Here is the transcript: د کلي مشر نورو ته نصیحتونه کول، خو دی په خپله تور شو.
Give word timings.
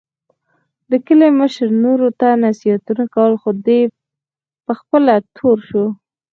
د 0.91 0.93
کلي 1.07 1.29
مشر 1.39 1.67
نورو 1.83 2.07
ته 2.19 2.27
نصیحتونه 2.45 3.03
کول، 3.15 3.33
خو 3.41 3.49
دی 3.65 3.81
په 4.65 4.73
خپله 4.79 5.13
تور 5.37 5.57
شو. 5.69 5.85